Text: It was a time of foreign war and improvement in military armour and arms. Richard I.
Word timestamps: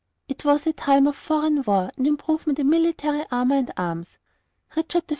It 0.27 0.43
was 0.43 0.65
a 0.65 0.73
time 0.73 1.05
of 1.05 1.15
foreign 1.15 1.61
war 1.61 1.91
and 1.95 2.07
improvement 2.07 2.57
in 2.57 2.67
military 2.67 3.23
armour 3.31 3.57
and 3.57 3.71
arms. 3.77 4.17
Richard 4.75 5.03
I. 5.09 5.09